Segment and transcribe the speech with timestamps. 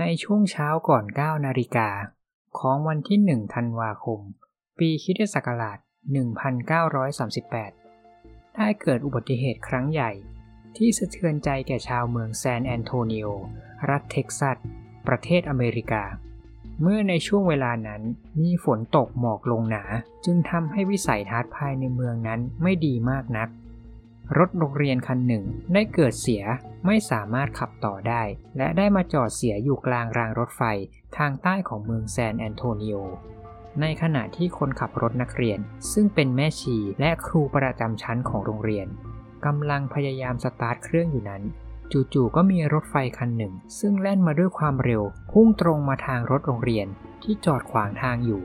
[0.00, 1.88] ในช่วงเช้าก่อน 9 นาฬิกา
[2.58, 4.20] ของวันที่ 1 ธันวาคม
[4.78, 5.78] ปีคริสตศักราช
[6.96, 10.12] 1938 ได้เกิดอุบัติเหตุครั้งใหญ่
[10.76, 13.26] ที่สะเทือนใจแก่ชาวเมืองแซนแอนโทนิโอ
[13.90, 14.56] รัฐเท็กซัส
[15.06, 16.04] ประเทศอเมริกา
[16.82, 18.02] เมื่อในช่วงเวลานั้น
[18.42, 19.84] มีฝนตกหมอกลงหนา
[20.24, 23.48] จึงทำให้วิสัยทัศน์ภายในเมืองนั้นไม่ดีมากนัก
[24.38, 25.44] รถโรงเรียนคันหนึ่ง
[25.74, 26.42] ได้เกิดเสีย
[26.86, 28.22] ไม่สามารถขับต่อได้
[28.56, 30.62] และได้มาจอดเสียอยู่กลางรางรถไฟ
[31.16, 32.94] ทางใต้ของเมืองแซนแอนโทนิโอ
[33.80, 35.58] ในขณะที่คนขับรถนักเรียน
[35.92, 38.86] ซึ่งเป็นแม่ชีและครูประจำชั้นของโรงเรียน
[39.46, 41.42] กำลังพยายามสตาร์ทเครื่องอยู่นั้น
[41.92, 46.86] จู่ๆก็มีรถไฟคันหนึ่ง ซึ่งแล่นมาด้วยความเร็ว พุ่งตรงมาทางรถโรงเรียน
[47.22, 48.42] ที่จอดขวางทางอยู่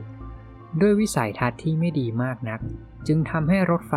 [0.80, 2.60] ด้วยวิสัยทัศน์ที่ไม่ดีมากนัก
[3.06, 3.94] จึงทำให้รถไฟ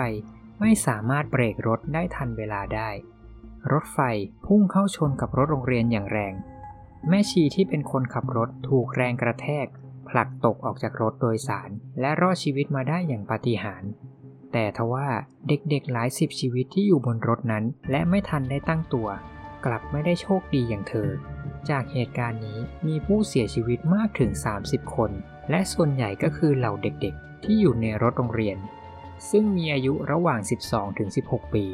[0.65, 2.89] ไม่สามารถเบรกรถได้ทันเวลาได้
[3.71, 3.99] รถไฟ
[4.45, 6.33] พุ่งเข้าชนกับรถโรงเรียนอย่างแรง
[7.09, 9.67] แม่ชีที่เป็นคนขับรถถูกแรงกระแทก
[10.09, 13.91] ผลักตกออกจากรถโดยสาร และรอดชีวิตมาได้อย่างปาฏิหาริย์
[14.53, 15.07] แต่ทว่า
[15.47, 19.07] เด็กๆหลายสิบชีวิตที่อยู่บนรถนั้น และไม่ทันได้ตั้งตัว
[19.65, 21.09] กลับไม่ได้โชคดีอย่างเธอ
[21.69, 24.31] จากเหตุการณ์นี้มีผู้เสียชีวิตมากถึง
[24.63, 25.11] 30 คน
[25.49, 28.59] และส่วนใหญ่ก็คือเหล่าเด็กๆ ที่อยู่ในรถโรงเรียน
[29.31, 31.65] ซึ่งมีอายุระหว่าง 12 ถึง 16 ปี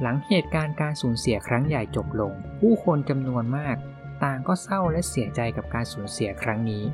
[0.00, 3.76] หลังเหตุการณ์การสูญเสียครั้งใหญ่จบลง ผู้คนจำนวนมาก
[4.24, 6.84] ต่างก็เศร้าและเสียใจกับการสูญเสียครั้งนี้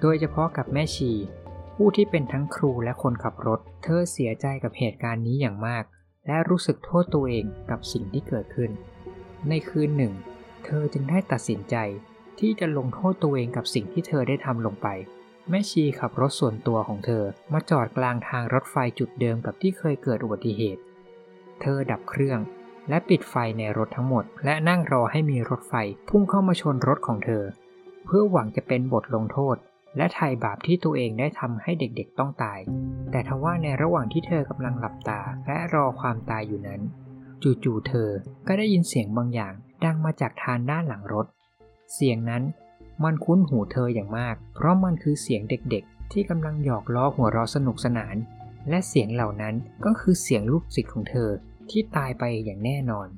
[0.00, 1.12] โดยเฉพาะกับแม่ชี
[1.74, 5.84] ผู้ที่เป็นทั้งครูและคนขับรถ เธอเสียใจกับเหตุการณ์นี้อย่างมาก
[6.26, 8.70] และรู้สึกโทษตัวเองกับสิ่งที่เกิดขึ้น
[9.48, 10.12] ในคืนหนึ่ง
[10.64, 11.76] เธอจึงได้ตัดสินใจ
[12.40, 14.88] ที่จะลงโทษตัวเองกับสิ่งที่เธอได้ทำลงไป
[15.50, 20.82] แม่ชีขับรถส่วนตัวของเธอมาจอดกลางทางรถไฟจุดเดิมกับที่เคยเกิดอุบัติเหตุ
[21.60, 22.38] เธอดับเครื่อง
[22.88, 25.74] และปิดไฟในรถทั้งหมด และนั่งรอให้มีรถไฟ
[26.08, 27.44] พุ่งเข้ามาชนรถของเธอ
[28.04, 29.56] เพื่อหวังจะเป็นบทลงโทษ
[29.96, 32.60] และไถ่บาปที่ตัวเองได้ทำให้เด็กๆต้องตาย
[33.10, 36.80] แต่ทว่าในระหว่างที่เธอกำลังหลับตาและรอความตายอยู่นั้น
[37.42, 38.10] จู่ๆเธอ
[38.46, 39.54] ก็ได้ยินเสียงบางอย่าง
[39.84, 41.26] ดังมาจากทางด้านหลังรถ
[41.94, 42.42] เสียงนั้น
[43.04, 48.16] มันคุ้นหูเธออย่างมาก เพราะมันคือเสียงเด็กๆ ที่กำลังหยอกล้อหัวเราะสนุกสนาน
[48.68, 51.30] และเสียงเหล่านั้นก็คือเสียงลูกศิษย์ของเธอ
[51.70, 53.08] ที่ตายไปอย่างแน่นอน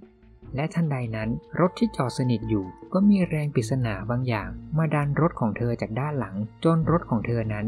[0.56, 1.30] และทันใดนั้น
[1.60, 7.66] รถที่จอดสนิทอยู่ ก็มีแรงปริศนาบางอย่าง มาดันรถของเธอจากด้านหลัง จนรถของเธอนั้น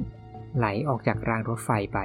[0.56, 1.98] ไหลออกจากรางรถไฟไป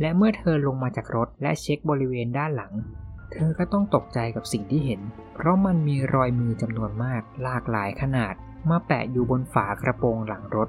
[0.00, 2.72] และเมื่อเธอลงมาจากรถและเช็คบริเวณด้านหลัง
[3.32, 5.00] เธอก็ต้องตกใจกับสิ่งที่เห็น
[5.34, 8.34] เพราะมันมีรอยมือจำนวนมากหลากหลายขนาด
[8.70, 10.68] มาแปะอยู่บนฝากระโปรงหลังรถ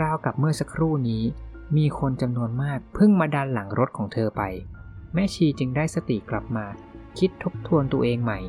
[0.00, 1.22] ราวกับเมื่อสักครู่นี้
[1.76, 4.42] มีคนจำนวนมากเพิ่งมาดันหลังรถของเธอไป
[5.14, 6.66] แม่ชีจึงได้สติกลับมา
[7.18, 8.40] คิดทบทวนตัวเองใหม่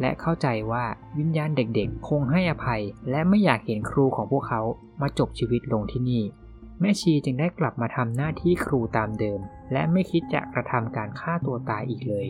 [0.00, 0.84] และเข้าใจว่า
[1.18, 4.62] วิญญาณเด็กๆ คงให้อภัย และไม่อยากเห็นครูของพวกเขา
[5.00, 6.22] มาจบชีวิตลงที่นี่
[6.80, 9.40] แม่ชีจึงได้กลับมาทำหน้าที่ครูตามเดิม
[9.72, 12.26] และไม่คิดจะกระทำการฆ่าตัวตายอีกเลย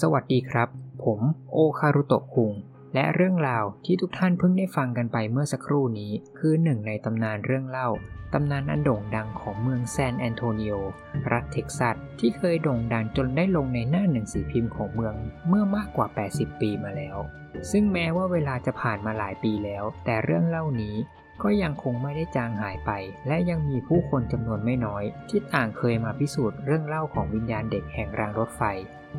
[0.00, 0.68] สวัสดีครับ
[1.04, 1.20] ผม
[1.52, 2.52] โอคารุโตะคุง
[2.94, 7.88] และเรื่องราวที่ทุกท่านเพิ่งได้ฟังกันไปเมื่อสักครู่นี้ คือหนึ่งในตำนานเรื่องเล่า
[8.34, 10.72] ตำนานอันโด่งดังของเมืองแซนแอนโทนิโอ
[11.32, 15.14] รัฐเท็กซัส ที่เคยโด่งดังจนได้ลงในหน้าหนังสือพิมพ์ของเมือง
[15.48, 17.16] เมื่อมากกว่า 80 ปีมาแล้ว
[17.70, 20.96] ซึ่งแม้ว่าเวลาจะผ่านมาหลายปีแล้ว แต่เรื่องเล่านี้
[21.42, 22.90] ก็ยังคงไม่ได้จางหายไป
[23.28, 28.62] และยังมีผู้คนจำนวนไม่น้อย ที่ต่างเคยมาพิสูจน์เรื่องเล่าของวิญญาณเด็กแห่งรางรถไฟ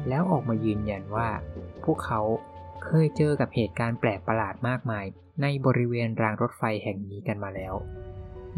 [0.10, 1.30] แล้วออกมายืนยันว่า
[1.84, 2.22] พวกเขา
[2.84, 5.06] เคยเจอกับเหตุการณ์แปลกประหลาดมากมาย
[5.42, 7.74] ในบริเวณรางรถไฟแห่งนี้กันมาแล้ว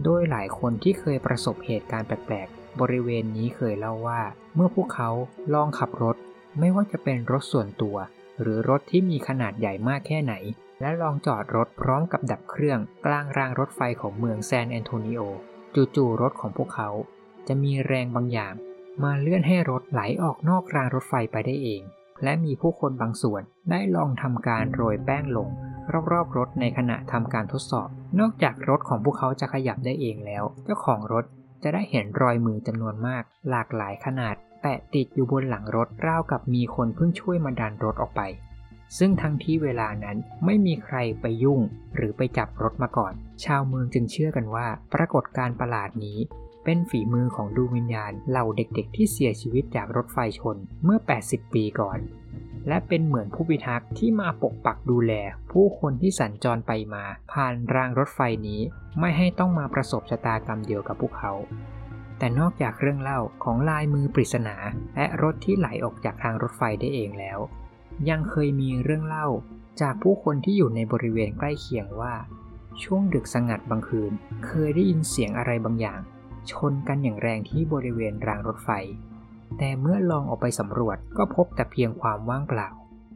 [0.03, 4.21] โดยหลายคนที่เคยประสบเหตุการณ์แปลกๆ บริเวณนี้เคยเล่าว่า
[4.55, 5.09] เมื่อพวกเขา
[5.53, 6.15] ลองขับรถ
[6.59, 7.97] ไม่ว่าจะเป็นรถส่วนตัว
[8.41, 10.33] หรือรถที่มีขนาดใหญ่มากแค่ไหน
[10.81, 15.21] และลองจอดรถพร้อมกับดับเครื่อง กลางรางรถไฟของเมืองแซนแอนโทนิโอ
[15.95, 16.89] จู่ๆรถของพวกเขา
[17.47, 18.53] จะมีแรงบางอย่าง
[19.03, 21.81] มาเลื่อนให้รถไหลออกนอกรางรถไฟไปได้เอง
[22.23, 23.41] และมีผู้คนบางส่วน
[23.71, 25.49] ได้ลองทำการโรยแป้งลง
[26.11, 27.89] รอบๆรถในขณะทำการทดสอบ
[28.19, 31.25] นอกจากรถของพวกเขาจะขยับได้เองแล้ว เจ้าของรถ
[31.63, 38.21] จะได้เห็นรอยมือจำนวนมาก หลากหลายขนาด แปะติดอยู่บนหลังรถราวกับมีคนเพิ่งช่วยมาดันรถออกไป
[38.97, 41.59] ซึ่งทั้งที่เวลานั้นไม่มีใครไปยุ่ง
[41.95, 43.13] หรือไปจับรถมาก่อน
[43.45, 46.17] ชาวเมืองจึงเชื่อกันว่า ปรากฏการประหลาดนี้
[46.63, 51.99] เป็นฝีมือของดวงวิญญาณเหล่าเด็กๆ ที่เสียชีวิตจากรถไฟชนเมื่อ 80 ปีก่อน
[52.67, 55.13] และเป็นเหมือนผู้พิทักษ์ที่มาปกปักดูแล
[55.51, 58.61] ผู้คนที่สัญจรไปมา ผ่านรางรถไฟนี้
[58.99, 61.33] ไม่ให้ต้องมาประสบชะตากรรมเดียวกับพวกเขา
[62.17, 64.55] แต่นอกจากเรื่องเล่าของลายมือปริศนา
[64.95, 67.39] และรถที่ไหลออกจากทางรถไฟได้เองแล้ว
[68.09, 69.27] ยังเคยมีเรื่องเล่า
[69.81, 72.13] จากผู้คนที่อยู่ในบริเวณใกล้เคียงว่า
[72.83, 74.11] ช่วงดึกสงัดบางคืน
[74.45, 76.01] เคยได้ยินเสียงอะไรบางอย่าง
[76.51, 78.69] ชนกันอย่างแรงที่บริเวณรางรถไฟ
[79.57, 82.69] แต่เมื่อลองออกไปสำรวจก็พบแต่เพียงความว่างเปล่า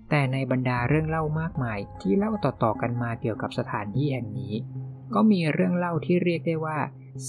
[0.09, 4.53] แต่ในบรรดาเรื่องเล่ามากมายที่เล่าต่อๆกันมาเกี่ยวกับสถานที่แห่งนี้
[5.13, 6.77] ก็มีเรื่องเล่าที่เรียกได้ว่า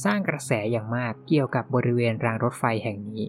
[0.04, 3.24] สร้างกระแสอย่างมากเกี่ยวกับบริเวณรางรถไฟแห่งนี้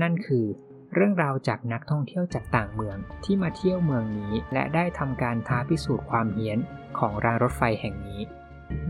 [0.00, 0.46] นั่นคือ
[0.94, 6.58] เรื่องราวจากนักท่องเที่ยวจากต่างเมืองที่มาเที่ยวเมืองนี้ และได้ทำการท้าพิสูจน์ความเฮี้ยน
[6.98, 8.20] ของรางรถไฟแห่งนี้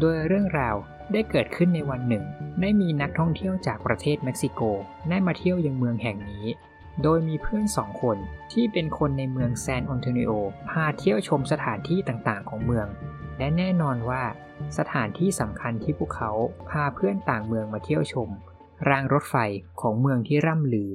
[0.00, 0.76] โดยเรื่องราว
[1.12, 2.24] ได้เกิดขึ้นในวันหนึ่ง
[2.60, 4.60] ได้มีนักท่องเที่ยวจากประเทศเม็กซิโก
[5.08, 6.46] ได้มาเที่ยวยังเมืองแห่งนี้
[7.02, 8.16] โดยมีเพื่อนสองคน
[8.52, 10.30] ที่เป็นคนในเมืองแซนแอนโทนิโอ
[10.68, 12.86] พาเที่ยวชมสถานที่ต่างๆ ของเมือง
[13.38, 14.22] และแน่นอนว่า
[14.78, 16.32] สถานที่สำคัญที่พวกเขา
[16.70, 18.28] พาเพื่อนต่างเมืองมาเที่ยวชม
[18.88, 19.36] รางรถไฟ
[19.80, 20.90] ของเมืองที่ร่ำลือ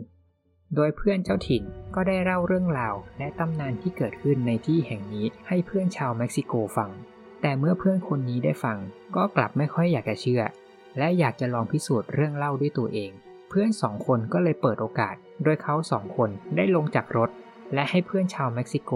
[0.76, 1.64] โดยเพื่อนเจ้าถิ่น
[1.96, 6.90] ก็ได้เล่าเรื่องราวและตำนานที่เกิดขึ้นในที่แห่งนี้ให้เพื่อนชาวเม็กซิโกฟัง
[7.42, 8.78] แต่เมื่อเพื่อนคนนี้ได้ฟัง
[9.16, 10.44] ก็กลับไม่ค่อยอยากจะเชื่อ
[10.98, 13.12] และอยากจะลองพิสูจน์เรื่องเล่าด้วยตัวเอง
[13.50, 17.30] เพื่อนสองคนก็เลยเปิดโอกาส โดยเขาสองคนได้ลงจากรถ
[17.74, 18.92] และให้เพื่อนชาวเม็กซิโก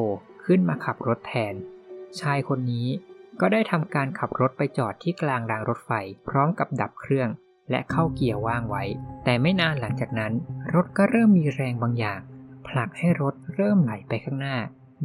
[0.45, 1.53] ขึ้นมาขับรถแทน
[2.21, 2.88] ชายคนนี้
[3.41, 5.91] ก็ได้ทำการขับรถไปจอดที่กลางรางรถไฟ
[6.29, 7.29] พร้อมกับดับเครื่อง
[7.71, 8.83] และเข้าเกียร์ว่างไว้
[9.23, 10.33] แต่ไม่นานหลังจากนั้น
[10.73, 12.21] รถก็เริ่มมีแรงบางอย่าง
[12.67, 14.57] ผลักให้รถเริ่มไหลไปข้างหน้า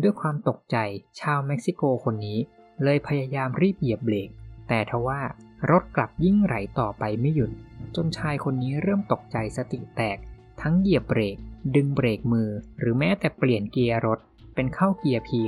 [0.02, 0.76] ด้วยความตกใจ
[1.20, 2.38] ชาวเม็กซิโกคนนี้
[2.84, 4.28] เลยพยายามรีบเหยียบเบรก
[4.69, 5.20] แต่ทว่า
[5.70, 7.50] รถกลับยิ่งไหลต่อไปไม่หยุด
[7.96, 10.19] จนชายคนนี้เริ่มตกใจสติแตก
[10.62, 11.37] ทั้งเหยียบเบรก
[11.75, 14.19] ดึงเบรกมือ หรือแม้แต่เปลี่ยนเกียร์รถ
[14.55, 15.43] เป็นเข้าเกียร์พี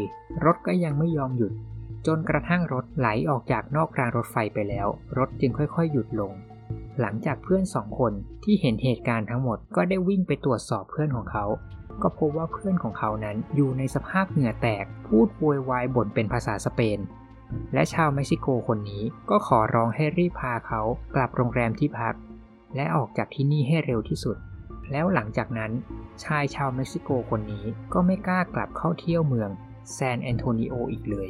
[0.44, 1.52] รถก็ยังไม่ยอมหยุด
[2.06, 4.86] จนกระทั่งรถไหลออกจากนอกรางรถไฟไปแล้ว
[5.18, 6.32] รถจึงค่อยๆ หยุดลง
[7.00, 8.12] หลังจากเพื่อนสองคน
[8.44, 11.44] ที่เห็นเหตุการณ์ทั้งหมดก็ได้วิ่งไปตรวจสอบเพื่อนของเขา
[12.02, 16.98] ก็พบว่าเพื่อนของเขานั้นอยู่ในสภาพเหงื่อแตก พูดโวยวายบ่นเป็นภาษาสเปน
[17.74, 20.80] และชาวเม็กซิโกคนนี้ก็ขอร้องให้รีบพาเขา
[21.14, 22.14] กลับโรงแรมที่พัก
[22.76, 24.36] และออกจากที่นี่ให้เร็วที่สุด
[24.90, 25.72] แล้วหลังจากนั้น
[26.24, 29.50] ชายชาวเม็กซิโกคนนี้ก็ไม่กล้ากลับเข้าเที่ยวเมือง
[29.92, 31.28] แซนแอนโทนิโออีกเลย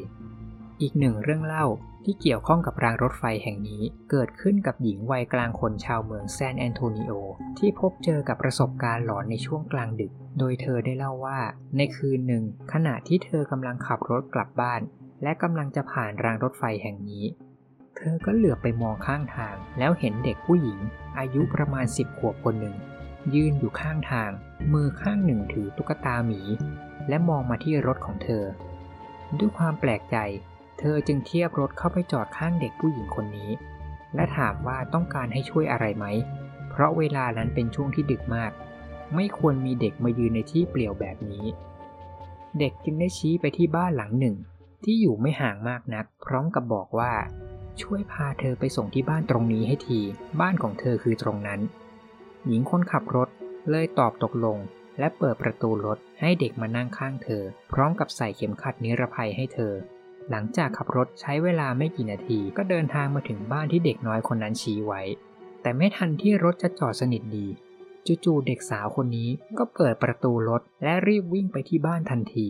[0.82, 1.66] อีกหนึ่งเรื่องเล่า
[2.04, 7.12] ที่เกี่ยวข้องกับรางรถไฟแห่งนี้ เกิดขึ้นกับหญิงวัยกลางคนชาวเมืองแซนแอนโทนิโอ
[7.58, 11.38] ที่พบเจอกับประสบการณ์หลอนในช่วงกลางดึก โดยเธอได้เล่าว่า
[11.76, 14.80] ในคืนหนึ่ง ขณะที่เธอกำลังขับรถกลับบ้าน
[15.22, 17.24] และกำลังจะผ่านรางรถไฟแห่งนี้
[17.96, 20.78] เธอก็เหลือบไปมองข้างทาง แล้วเห็นเด็กผู้หญิง
[21.18, 22.76] อายุประมาณสิบขวบคนหนึ่ง
[23.34, 24.30] ยืนอยู่ข้างทาง
[24.72, 26.40] มือข้างหนึ่งถือตุ๊กตาหมี
[27.08, 28.44] และมองมาที่รถของเธอ
[29.38, 30.18] ด้วยความแปลกใจ
[30.78, 33.50] เธอจึงเทียบรถเข้าไปจอดข้างเด็กผู้หญิงคนนี้
[34.14, 36.06] และถามว่าต้องการให้ช่วยอะไรไหม
[36.70, 38.52] เพราะเวลานั้นเป็นช่วงที่ดึกมาก
[39.14, 41.46] ไม่ควรมีเด็กมายืนในที่เปลี่ยวแบบนี้
[42.58, 44.36] เด็กจึงได้ชี้ไปที่บ้านหลังหนึ่ง
[44.84, 47.12] ที่อยู่ไม่ห่างมากนัก พร้อมกับบอกว่า
[47.82, 50.00] ช่วยพาเธอไปส่งที่บ้านตรงนี้ให้ที
[50.40, 51.60] บ้านของเธอคือตรงนั้น
[52.46, 53.28] หญิงคนขับรถ
[53.70, 54.58] เลยตอบตกลง
[54.98, 57.42] และเปิดประตูรถให้เด็กมานั่งข้างเธอ
[57.72, 59.72] พร้อมกับใส่เข็มขัดนิรภัยให้เธอ
[60.30, 65.02] หลังจากขับรถใช้เวลาไม่กี่นาที ก็เดินทางมาถึงบ้านที่เด็กน้อยคนนั้นชี้ไว้
[65.62, 67.46] แต่ไม่ทันที่รถจะจอดสนิทดี
[68.24, 72.48] จู่ๆเด็กสาวคนนี้ก็เปิดประตูรถและรีบวิ่งไปที่บ้านทันที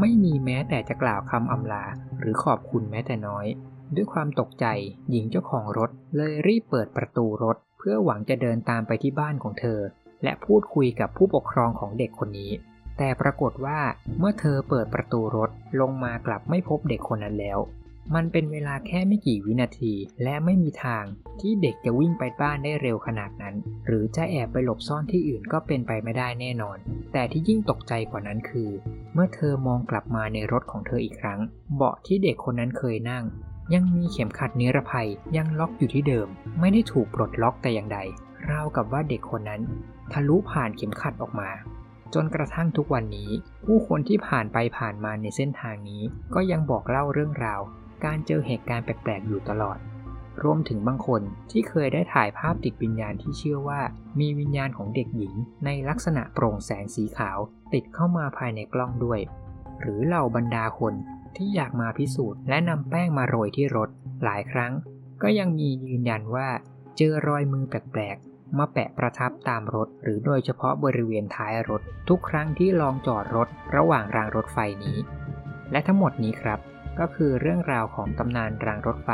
[0.00, 1.84] ไม่มีแม้แต่จะกล่าวคำอำลา
[2.18, 3.46] หรือขอบคุณแม้แต่น้อย
[3.94, 4.66] ด้วยความตกใจ
[5.10, 9.80] หญิงเจ้าของรถ เลยรีบเปิดประตูรถ เพื่อหวังจะเดินตามไปที่บ้านของเธอ
[10.22, 12.50] และพูดคุยกับผู้ปกครองของเด็กคนนี้
[13.02, 13.80] แต่ปรากฏว่า
[14.18, 17.58] เมื่อเธอเปิดประตูรถลงมากลับไม่พบเด็กคนนั้นแล้ว
[18.14, 21.04] มันเป็นเวลาแค่ไม่กี่วินาที และไม่มีทาง
[21.40, 23.54] ที่เด็กจะวิ่งไปบ้านได้เร็วขนาดนั้น
[23.86, 26.78] หรือจะแอบไปหลบซ่อนที่อื่นก็เป็นไปไม่ได้แน่นอน
[27.12, 28.70] แต่ที่ยิ่งตกใจกว่านั้นคือ
[29.14, 31.40] เมื่อเธอมองกลับมาในรถของเธออีกครั้ง
[31.74, 33.24] เบาะที่เด็กคนนั้นเคยนั่ง
[33.74, 36.28] ยังมีเข็มขัดนิรภัยยังล็อกอยู่ที่เดิม
[36.60, 37.98] ไม่ได้ถูกปลดล็อกแต่อย่างใด
[38.50, 39.60] ราวกับว่าเด็กคนนั้น
[40.12, 41.50] ทะลุผ่านเข็มขัดออกมา
[42.14, 43.30] จนกระทั่งทุกวันนี้
[43.66, 46.02] ผู้คนที่ผ่านไปผ่านมาในเส้นทางนี้
[46.34, 47.60] ก็ยังบอกเล่าเรื่องราว
[48.04, 49.78] การเจอเหตุการณ์แปลกๆอยู่ตลอด
[50.42, 53.80] รวมถึงบางคนที่เคยได้ถ่ายภาพติดวิญญาณที่เชื่อว่า
[54.20, 57.38] มีวิญญาณของเด็กหญิง ในลักษณะโปร่งแสงสีขาว
[57.72, 59.20] ติดเข้ามาภายในกล้องด้วย
[59.80, 60.94] หรือเหล่าบรรดาคน
[61.36, 63.88] ที่อยากมาพิสูจน์และนำแป้งมาโรยที่รถ
[64.24, 64.72] หลายครั้ง
[65.22, 66.48] ก็ยังมียืนยันว่า
[66.96, 68.16] เจอรอยมือแปลก
[68.58, 74.98] มาแปะประทับตามรถ หรือโดยเฉพาะบริเวณท้ายรถ ทุกครั้งที่ลองจอดรถระหว่างรางรถไฟนี้
[75.72, 76.60] และทั้งหมดนี้ครับ
[76.98, 79.10] ก็คือเรื่องราวของตำนานรางรถไฟ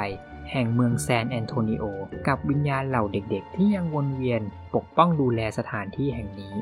[0.50, 1.84] แห่งเมืองแซนแอนโทนิโอ
[2.28, 4.42] กับวิญญาณเหล่าเด็กๆ ที่ยังวนเวียน
[4.74, 6.54] ปกป้องดูแลสถานที่แห่งนี้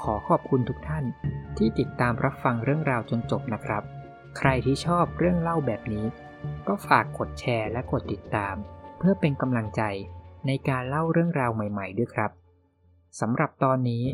[0.00, 1.04] ขอขอบคุณทุกท่าน
[1.56, 3.82] ที่ติดตามรับฟังเรื่องราวจนจบนะครับ
[4.38, 6.06] ใครที่ชอบเรื่องเล่าแบบนี้
[6.68, 8.54] ก็ฝากกดแชร์และกดติดตาม
[8.98, 9.82] เพื่อเป็นกำลังใจ
[10.46, 12.30] ในการเล่าเรื่องราวใหม่ ๆ ด้วยครับ
[13.20, 14.04] สำหรับตอนนี้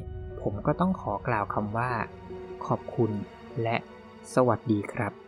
[0.40, 1.90] ผมก็ต้องขอกล่าวคำว่า
[2.66, 3.10] ขอบคุณ
[3.62, 3.76] และ
[4.34, 5.23] สวัสดีครับ